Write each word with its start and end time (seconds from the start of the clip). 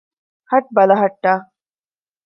ހަޓް 0.51 0.69
ބަލަހައްޓާ 0.75 1.33